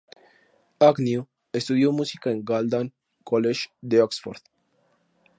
Agnew 0.79 1.27
estudió 1.53 1.91
música 1.91 2.31
en 2.31 2.37
el 2.37 2.43
Magdalen 2.43 2.91
College 3.23 3.67
de 3.81 4.01
Oxford. 4.01 4.41